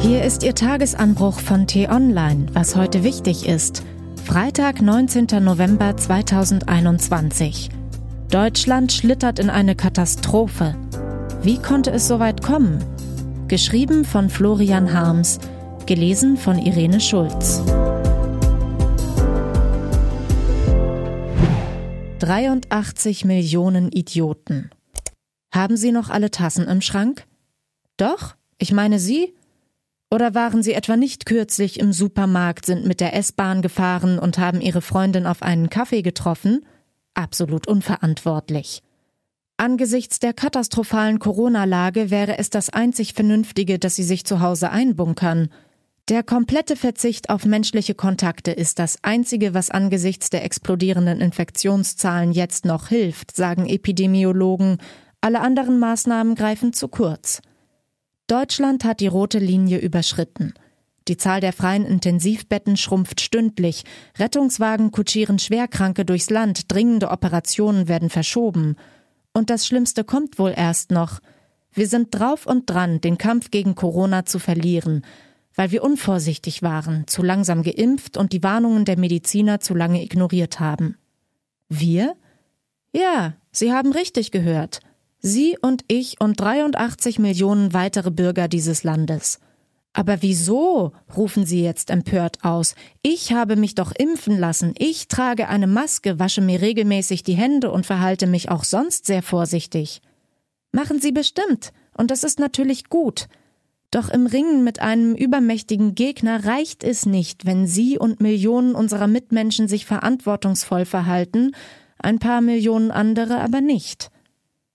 Hier 0.00 0.22
ist 0.22 0.44
Ihr 0.44 0.54
Tagesanbruch 0.54 1.40
von 1.40 1.66
T-Online, 1.66 2.46
was 2.52 2.76
heute 2.76 3.02
wichtig 3.02 3.48
ist. 3.48 3.82
Freitag, 4.24 4.80
19. 4.80 5.26
November 5.42 5.96
2021. 5.96 7.68
Deutschland 8.30 8.92
schlittert 8.92 9.40
in 9.40 9.50
eine 9.50 9.74
Katastrophe. 9.74 10.76
Wie 11.42 11.58
konnte 11.58 11.90
es 11.90 12.06
so 12.06 12.20
weit 12.20 12.42
kommen? 12.42 12.78
Geschrieben 13.48 14.04
von 14.04 14.30
Florian 14.30 14.92
Harms, 14.92 15.40
gelesen 15.86 16.36
von 16.36 16.58
Irene 16.58 17.00
Schulz. 17.00 17.64
83 22.20 23.24
Millionen 23.24 23.90
Idioten. 23.90 24.70
Haben 25.52 25.76
Sie 25.76 25.90
noch 25.90 26.08
alle 26.08 26.30
Tassen 26.30 26.68
im 26.68 26.82
Schrank? 26.82 27.26
Doch? 27.96 28.36
Ich 28.58 28.72
meine 28.72 29.00
Sie? 29.00 29.34
Oder 30.10 30.34
waren 30.34 30.62
Sie 30.62 30.72
etwa 30.72 30.96
nicht 30.96 31.26
kürzlich 31.26 31.78
im 31.78 31.92
Supermarkt, 31.92 32.64
sind 32.64 32.86
mit 32.86 33.00
der 33.00 33.14
S-Bahn 33.14 33.60
gefahren 33.60 34.18
und 34.18 34.38
haben 34.38 34.60
Ihre 34.60 34.80
Freundin 34.80 35.26
auf 35.26 35.42
einen 35.42 35.68
Kaffee 35.68 36.02
getroffen? 36.02 36.64
Absolut 37.14 37.66
unverantwortlich. 37.66 38.82
Angesichts 39.58 40.20
der 40.20 40.32
katastrophalen 40.32 41.18
Corona-Lage 41.18 42.10
wäre 42.10 42.38
es 42.38 42.48
das 42.48 42.70
einzig 42.70 43.12
Vernünftige, 43.12 43.78
dass 43.78 43.96
Sie 43.96 44.04
sich 44.04 44.24
zu 44.24 44.40
Hause 44.40 44.70
einbunkern. 44.70 45.50
Der 46.08 46.22
komplette 46.22 46.74
Verzicht 46.74 47.28
auf 47.28 47.44
menschliche 47.44 47.94
Kontakte 47.94 48.52
ist 48.52 48.78
das 48.78 48.98
Einzige, 49.02 49.52
was 49.52 49.70
angesichts 49.70 50.30
der 50.30 50.42
explodierenden 50.42 51.20
Infektionszahlen 51.20 52.32
jetzt 52.32 52.64
noch 52.64 52.88
hilft, 52.88 53.36
sagen 53.36 53.66
Epidemiologen. 53.66 54.78
Alle 55.20 55.40
anderen 55.40 55.78
Maßnahmen 55.78 56.34
greifen 56.34 56.72
zu 56.72 56.88
kurz. 56.88 57.42
Deutschland 58.28 58.84
hat 58.84 59.00
die 59.00 59.06
rote 59.06 59.38
Linie 59.38 59.78
überschritten. 59.78 60.52
Die 61.08 61.16
Zahl 61.16 61.40
der 61.40 61.54
freien 61.54 61.86
Intensivbetten 61.86 62.76
schrumpft 62.76 63.22
stündlich, 63.22 63.84
Rettungswagen 64.18 64.92
kutschieren 64.92 65.38
Schwerkranke 65.38 66.04
durchs 66.04 66.28
Land, 66.28 66.70
dringende 66.70 67.10
Operationen 67.10 67.88
werden 67.88 68.10
verschoben. 68.10 68.76
Und 69.32 69.48
das 69.48 69.66
Schlimmste 69.66 70.04
kommt 70.04 70.38
wohl 70.38 70.52
erst 70.54 70.90
noch. 70.90 71.20
Wir 71.72 71.86
sind 71.86 72.14
drauf 72.14 72.44
und 72.46 72.68
dran, 72.68 73.00
den 73.00 73.16
Kampf 73.16 73.50
gegen 73.50 73.74
Corona 73.74 74.26
zu 74.26 74.38
verlieren, 74.38 75.06
weil 75.54 75.70
wir 75.70 75.82
unvorsichtig 75.82 76.62
waren, 76.62 77.06
zu 77.06 77.22
langsam 77.22 77.62
geimpft 77.62 78.18
und 78.18 78.34
die 78.34 78.42
Warnungen 78.42 78.84
der 78.84 78.98
Mediziner 78.98 79.60
zu 79.60 79.74
lange 79.74 80.02
ignoriert 80.02 80.60
haben. 80.60 80.98
Wir? 81.70 82.14
Ja, 82.92 83.34
Sie 83.52 83.72
haben 83.72 83.92
richtig 83.92 84.30
gehört. 84.30 84.80
Sie 85.20 85.56
und 85.60 85.84
ich 85.88 86.20
und 86.20 86.40
83 86.40 87.18
Millionen 87.18 87.72
weitere 87.72 88.10
Bürger 88.10 88.48
dieses 88.48 88.84
Landes. 88.84 89.40
Aber 89.92 90.22
wieso? 90.22 90.92
rufen 91.16 91.44
Sie 91.44 91.62
jetzt 91.62 91.90
empört 91.90 92.44
aus. 92.44 92.76
Ich 93.02 93.32
habe 93.32 93.56
mich 93.56 93.74
doch 93.74 93.92
impfen 93.92 94.38
lassen. 94.38 94.74
Ich 94.78 95.08
trage 95.08 95.48
eine 95.48 95.66
Maske, 95.66 96.20
wasche 96.20 96.40
mir 96.40 96.60
regelmäßig 96.60 97.24
die 97.24 97.34
Hände 97.34 97.72
und 97.72 97.84
verhalte 97.84 98.28
mich 98.28 98.48
auch 98.48 98.62
sonst 98.62 99.06
sehr 99.06 99.22
vorsichtig. 99.22 100.00
Machen 100.70 101.00
Sie 101.00 101.10
bestimmt. 101.10 101.72
Und 101.96 102.12
das 102.12 102.22
ist 102.22 102.38
natürlich 102.38 102.88
gut. 102.88 103.26
Doch 103.90 104.10
im 104.10 104.26
Ringen 104.26 104.62
mit 104.64 104.80
einem 104.80 105.14
übermächtigen 105.14 105.94
Gegner 105.94 106.44
reicht 106.44 106.84
es 106.84 107.06
nicht, 107.06 107.46
wenn 107.46 107.66
Sie 107.66 107.98
und 107.98 108.20
Millionen 108.20 108.74
unserer 108.74 109.06
Mitmenschen 109.06 109.66
sich 109.66 109.86
verantwortungsvoll 109.86 110.84
verhalten, 110.84 111.52
ein 111.98 112.18
paar 112.18 112.40
Millionen 112.42 112.90
andere 112.90 113.40
aber 113.40 113.60
nicht. 113.60 114.10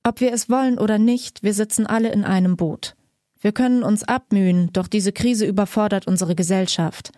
Ob 0.04 0.20
wir 0.20 0.34
es 0.34 0.50
wollen 0.50 0.78
oder 0.78 0.98
nicht, 0.98 1.44
wir 1.44 1.54
sitzen 1.54 1.88
alle 1.88 2.12
in 2.12 2.26
einem 2.26 2.58
Boot. 2.58 2.96
Wir 3.40 3.54
können 3.54 3.84
uns 3.84 4.04
abmühen, 4.04 4.70
doch 4.74 4.88
diese 4.88 5.14
Krise 5.14 5.46
überfordert 5.46 6.08
unsere 6.08 6.36
Gesellschaft. 6.36 7.12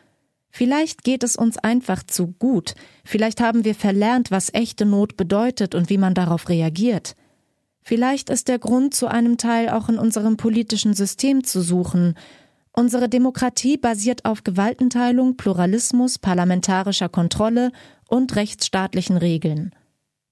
Vielleicht 0.52 1.03
geht 1.03 1.23
es 1.23 1.36
uns 1.36 1.57
einfach 1.57 2.03
zu 2.03 2.28
gut, 2.28 2.75
vielleicht 3.03 3.41
haben 3.41 3.66
wir 3.66 3.75
verlernt, 3.75 4.31
was 4.31 4.53
echte 4.53 4.85
Not 4.85 5.18
bedeutet 5.18 5.75
und 5.75 5.90
wie 5.90 5.97
man 5.97 6.13
darauf 6.13 6.47
reagiert. 6.47 7.16
Vielleicht 7.81 8.29
ist 8.29 8.47
der 8.47 8.57
Grund 8.57 8.94
zu 8.94 9.07
einem 9.07 9.38
Teil 9.38 9.69
auch 9.69 9.90
in 9.90 10.00
unserem 10.00 10.38
politischen 10.38 10.94
System 10.94 11.44
zu 11.44 11.62
suchen. 11.62 12.16
Unsere 12.72 13.09
Demokratie 13.09 13.78
basiert 13.78 14.25
auf 14.25 14.44
Gewaltenteilung, 14.44 15.38
Pluralismus, 15.38 16.18
parlamentarischer 16.18 17.09
Kontrolle 17.09 17.72
und 18.07 18.35
rechtsstaatlichen 18.35 19.18
Regeln. 19.18 19.75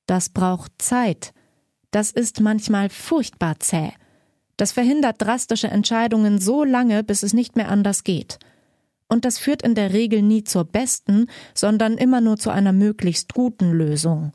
Das 0.07 0.29
braucht 0.29 0.71
Zeit, 0.79 1.33
das 1.93 2.11
ist 2.11 2.41
manchmal 2.41 2.89
furchtbar 2.89 3.59
zäh. 3.59 3.91
Das 4.57 4.71
verhindert 4.71 5.21
drastische 5.21 5.67
Entscheidungen 5.67 6.39
so 6.39 6.63
lange, 6.63 7.03
bis 7.03 7.23
es 7.23 7.33
nicht 7.33 7.55
mehr 7.55 7.69
anders 7.69 8.03
geht. 8.03 8.39
Und 9.07 9.25
das 9.25 9.37
führt 9.37 9.61
in 9.61 9.75
der 9.75 9.93
Regel 9.93 10.21
nie 10.21 10.43
zur 10.43 10.63
besten, 10.63 11.27
sondern 11.53 11.97
immer 11.97 12.21
nur 12.21 12.37
zu 12.37 12.49
einer 12.49 12.71
möglichst 12.71 13.33
guten 13.33 13.71
Lösung. 13.71 14.31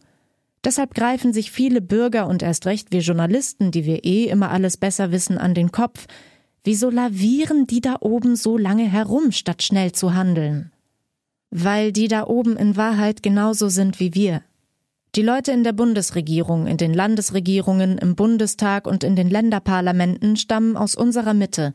Deshalb 0.65 0.95
greifen 0.95 1.33
sich 1.33 1.51
viele 1.51 1.81
Bürger 1.81 2.27
und 2.29 2.43
erst 2.43 2.67
recht 2.67 2.93
wir 2.93 3.01
Journalisten, 3.01 3.71
die 3.71 3.85
wir 3.85 4.05
eh 4.05 4.25
immer 4.27 4.51
alles 4.51 4.77
besser 4.77 5.11
wissen, 5.11 5.39
an 5.39 5.55
den 5.55 5.73
Kopf. 5.73 6.07
Wieso 6.65 6.91
lavieren 6.91 7.67
die 7.67 7.81
da 7.81 7.97
oben 8.01 8.37
so 8.37 8.59
lange 8.59 8.85
herum, 8.85 9.33
statt 9.33 9.63
schnell 9.63 9.93
zu 9.93 10.15
handeln? 10.15 10.73
Weil 11.51 11.93
die 11.93 12.09
da 12.09 12.27
oben 12.27 12.57
in 12.57 12.77
Wahrheit 12.77 13.23
genauso 13.23 13.69
sind 13.69 14.01
wie 14.01 14.15
wir. 14.15 14.43
Die 15.19 15.25
Leute 15.25 15.51
in 15.51 15.65
der 15.65 15.73
Bundesregierung, 15.73 16.69
in 16.69 16.77
den 16.77 16.95
Landesregierungen, 16.95 17.99
im 17.99 18.15
Bundestag 18.15 18.87
und 18.87 19.03
in 19.03 19.17
den 19.17 19.29
Länderparlamenten 19.29 20.37
stammen 20.37 20.77
aus 20.77 20.95
unserer 20.95 21.35
Mitte. 21.35 21.75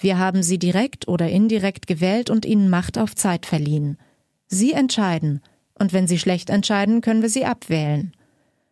Wir 0.00 0.16
haben 0.16 0.44
sie 0.44 0.60
direkt 0.60 1.08
oder 1.08 1.28
indirekt 1.28 1.88
gewählt 1.88 2.30
und 2.30 2.46
ihnen 2.46 2.70
Macht 2.70 2.96
auf 2.96 3.16
Zeit 3.16 3.46
verliehen. 3.46 3.98
Sie 4.46 4.74
entscheiden, 4.74 5.40
und 5.76 5.92
wenn 5.92 6.06
sie 6.06 6.20
schlecht 6.20 6.50
entscheiden, 6.50 7.00
können 7.00 7.20
wir 7.20 7.28
sie 7.28 7.44
abwählen. 7.44 8.12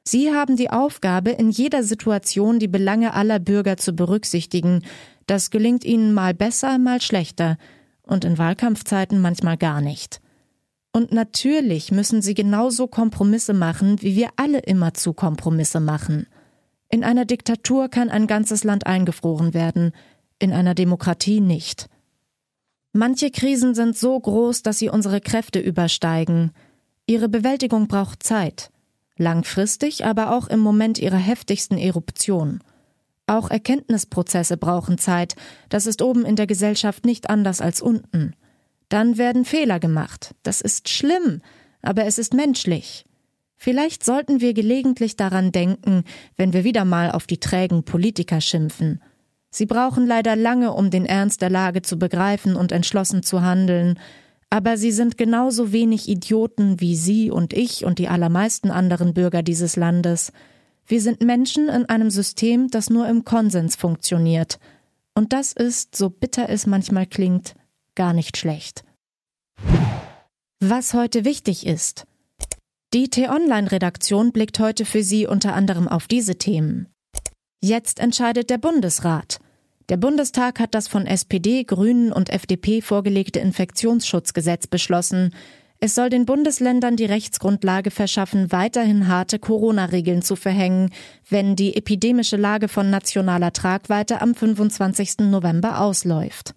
Sie 0.04 0.32
haben 0.32 0.54
die 0.54 0.70
Aufgabe, 0.70 1.30
in 1.30 1.50
jeder 1.50 1.82
Situation 1.82 2.60
die 2.60 2.68
Belange 2.68 3.14
aller 3.14 3.40
Bürger 3.40 3.76
zu 3.76 3.92
berücksichtigen. 3.92 4.84
Das 5.26 5.50
gelingt 5.50 5.84
ihnen 5.84 6.14
mal 6.14 6.32
besser, 6.32 6.78
mal 6.78 7.00
schlechter 7.00 7.56
und 8.04 8.24
in 8.24 8.38
Wahlkampfzeiten 8.38 9.20
manchmal 9.20 9.56
gar 9.56 9.80
nicht. 9.80 10.20
Und 10.92 11.10
natürlich 11.10 11.90
müssen 11.90 12.20
sie 12.20 12.34
genauso 12.34 12.86
Kompromisse 12.86 13.54
machen, 13.54 14.02
wie 14.02 14.14
wir 14.14 14.28
alle 14.36 14.58
immerzu 14.60 15.14
Kompromisse 15.14 15.80
machen. 15.80 16.26
In 16.90 17.02
einer 17.02 17.24
Diktatur 17.24 17.88
kann 17.88 18.10
ein 18.10 18.26
ganzes 18.26 18.64
Land 18.64 18.86
eingefroren 18.86 19.54
werden, 19.54 19.92
in 20.38 20.52
einer 20.52 20.74
Demokratie 20.74 21.40
nicht. 21.40 21.88
Manche 22.92 23.30
Krisen 23.30 23.74
sind 23.74 23.96
so 23.96 24.20
groß, 24.20 24.62
dass 24.62 24.78
sie 24.78 24.90
unsere 24.90 25.22
Kräfte 25.22 25.58
übersteigen. 25.58 26.50
Ihre 27.06 27.30
Bewältigung 27.30 27.88
braucht 27.88 28.22
Zeit. 28.22 28.70
Langfristig, 29.16 30.04
aber 30.04 30.36
auch 30.36 30.48
im 30.48 30.60
Moment 30.60 30.98
ihrer 30.98 31.16
heftigsten 31.16 31.78
Eruption. 31.78 32.60
Auch 33.26 33.48
Erkenntnisprozesse 33.50 34.58
brauchen 34.58 34.98
Zeit. 34.98 35.36
Das 35.70 35.86
ist 35.86 36.02
oben 36.02 36.26
in 36.26 36.36
der 36.36 36.46
Gesellschaft 36.46 37.06
nicht 37.06 37.30
anders 37.30 37.62
als 37.62 37.80
unten. 37.80 38.34
Dann 38.92 39.16
werden 39.16 39.46
Fehler 39.46 39.80
gemacht. 39.80 40.34
Das 40.42 40.60
ist 40.60 40.90
schlimm, 40.90 41.40
aber 41.80 42.04
es 42.04 42.18
ist 42.18 42.34
menschlich. 42.34 43.06
Vielleicht 43.56 44.04
sollten 44.04 44.42
wir 44.42 44.52
gelegentlich 44.52 45.16
daran 45.16 45.50
denken, 45.50 46.04
wenn 46.36 46.52
wir 46.52 46.62
wieder 46.62 46.84
mal 46.84 47.10
auf 47.10 47.26
die 47.26 47.40
trägen 47.40 47.84
Politiker 47.84 48.42
schimpfen. 48.42 49.00
Sie 49.48 49.64
brauchen 49.64 50.06
leider 50.06 50.36
lange, 50.36 50.74
um 50.74 50.90
den 50.90 51.06
Ernst 51.06 51.40
der 51.40 51.48
Lage 51.48 51.80
zu 51.80 51.98
begreifen 51.98 52.54
und 52.54 52.70
entschlossen 52.70 53.22
zu 53.22 53.40
handeln, 53.40 53.98
aber 54.50 54.76
sie 54.76 54.92
sind 54.92 55.16
genauso 55.16 55.72
wenig 55.72 56.06
Idioten 56.06 56.78
wie 56.78 56.94
Sie 56.94 57.30
und 57.30 57.54
ich 57.54 57.86
und 57.86 57.98
die 57.98 58.08
allermeisten 58.08 58.70
anderen 58.70 59.14
Bürger 59.14 59.42
dieses 59.42 59.76
Landes. 59.76 60.32
Wir 60.86 61.00
sind 61.00 61.22
Menschen 61.22 61.70
in 61.70 61.86
einem 61.86 62.10
System, 62.10 62.68
das 62.68 62.90
nur 62.90 63.08
im 63.08 63.24
Konsens 63.24 63.74
funktioniert. 63.74 64.58
Und 65.14 65.32
das 65.32 65.54
ist, 65.54 65.96
so 65.96 66.10
bitter 66.10 66.50
es 66.50 66.66
manchmal 66.66 67.06
klingt, 67.06 67.54
gar 67.94 68.12
nicht 68.12 68.36
schlecht. 68.36 68.84
Was 70.60 70.94
heute 70.94 71.24
wichtig 71.24 71.66
ist. 71.66 72.06
Die 72.94 73.08
T-Online-Redaktion 73.08 74.32
blickt 74.32 74.58
heute 74.58 74.84
für 74.84 75.02
Sie 75.02 75.26
unter 75.26 75.54
anderem 75.54 75.88
auf 75.88 76.06
diese 76.06 76.36
Themen. 76.36 76.88
Jetzt 77.62 78.00
entscheidet 78.00 78.50
der 78.50 78.58
Bundesrat. 78.58 79.38
Der 79.88 79.96
Bundestag 79.96 80.60
hat 80.60 80.74
das 80.74 80.88
von 80.88 81.06
SPD, 81.06 81.64
Grünen 81.64 82.12
und 82.12 82.30
FDP 82.30 82.80
vorgelegte 82.80 83.40
Infektionsschutzgesetz 83.40 84.66
beschlossen. 84.66 85.34
Es 85.80 85.94
soll 85.94 86.10
den 86.10 86.26
Bundesländern 86.26 86.96
die 86.96 87.06
Rechtsgrundlage 87.06 87.90
verschaffen, 87.90 88.52
weiterhin 88.52 89.08
harte 89.08 89.38
Corona-Regeln 89.38 90.22
zu 90.22 90.36
verhängen, 90.36 90.90
wenn 91.28 91.56
die 91.56 91.76
epidemische 91.76 92.36
Lage 92.36 92.68
von 92.68 92.88
nationaler 92.90 93.52
Tragweite 93.52 94.20
am 94.20 94.34
25. 94.34 95.18
November 95.30 95.80
ausläuft. 95.80 96.54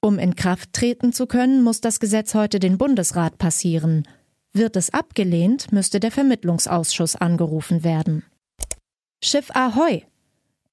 Um 0.00 0.18
in 0.18 0.36
Kraft 0.36 0.72
treten 0.72 1.12
zu 1.12 1.26
können, 1.26 1.62
muss 1.62 1.80
das 1.80 1.98
Gesetz 1.98 2.34
heute 2.34 2.60
den 2.60 2.78
Bundesrat 2.78 3.38
passieren. 3.38 4.06
Wird 4.52 4.76
es 4.76 4.94
abgelehnt, 4.94 5.72
müsste 5.72 6.00
der 6.00 6.12
Vermittlungsausschuss 6.12 7.16
angerufen 7.16 7.84
werden. 7.84 8.24
Schiff 9.22 9.50
Ahoi! 9.54 10.02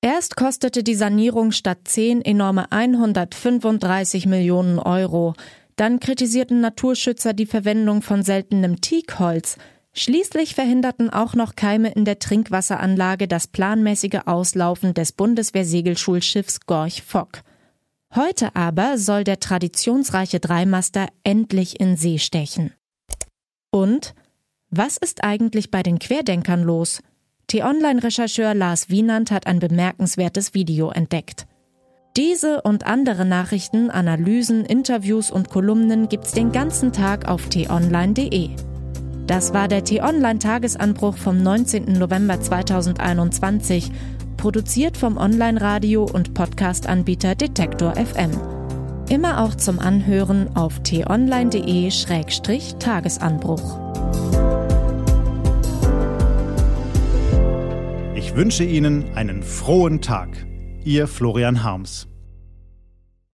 Erst 0.02 0.36
kostete 0.36 0.84
die 0.84 0.94
Sanierung 0.94 1.52
statt 1.52 1.80
10 1.86 2.22
enorme 2.22 2.72
135 2.72 4.28
Millionen 4.28 4.78
Euro. 4.78 5.34
Dann 5.78 6.00
kritisierten 6.00 6.62
Naturschützer 6.62 7.34
die 7.34 7.48
Verwendung 7.48 8.04
von 8.04 8.22
seltenem 8.22 8.82
Teakholz. 8.82 9.58
Schließlich 9.94 10.54
verhinderten 10.54 11.10
auch 11.10 11.34
noch 11.34 11.56
Keime 11.56 11.92
in 11.92 12.06
der 12.06 12.20
Trinkwasseranlage 12.20 13.28
das 13.28 13.48
planmäßige 13.48 14.22
Auslaufen 14.26 14.94
des 14.94 15.12
Bundeswehrsegelschulschiffs 15.14 16.68
Gorch 16.68 17.02
Fock. 17.02 17.42
Heute 18.14 18.56
aber 18.56 18.98
soll 18.98 19.24
der 19.24 19.40
traditionsreiche 19.40 20.40
Dreimaster 20.40 21.08
endlich 21.24 21.80
in 21.80 21.98
See 21.98 22.20
stechen. 22.20 22.74
Und 23.72 24.14
was 24.70 24.98
ist 24.98 25.24
eigentlich 25.24 25.72
bei 25.72 25.84
den 25.84 26.00
Querdenkern 26.00 26.64
los? 26.64 27.02
T-Online-Rechercheur 27.48 28.54
Lars 28.54 28.90
Wienand 28.90 29.32
hat 29.32 29.48
ein 29.48 29.60
bemerkenswertes 29.60 30.54
Video 30.54 30.92
entdeckt. 30.92 31.46
Diese 32.18 32.62
und 32.62 32.86
andere 32.86 33.26
Nachrichten, 33.26 33.90
Analysen, 33.90 34.66
Interviews 34.66 35.30
und 35.30 35.50
Kolumnen 35.50 36.08
gibt's 36.08 36.32
den 36.32 36.52
ganzen 36.52 36.94
Tag 36.94 37.28
auf 37.28 37.50
t-online.de. 37.50 38.50
Das 39.28 39.54
war 39.54 39.68
der 39.68 39.84
T-Online-Tagesanbruch 39.84 41.18
vom 41.18 41.42
19. 41.42 41.94
November 41.94 42.40
2021, 42.40 43.92
produziert 44.38 44.98
vom 44.98 45.18
Online-Radio- 45.18 46.06
und 46.06 46.34
Podcast-Anbieter 46.34 47.36
Detektor 47.36 47.94
FM. 47.96 48.32
Immer 49.10 49.44
auch 49.44 49.56
zum 49.56 49.80
Anhören 49.80 50.56
auf 50.56 50.82
t-online.de-tagesanbruch. 50.84 53.80
Ich 58.16 58.36
wünsche 58.36 58.64
Ihnen 58.64 59.14
einen 59.16 59.44
frohen 59.44 60.02
Tag. 60.02 60.48
Ihr 60.84 61.08
Florian 61.08 61.64
Harms. 61.64 62.08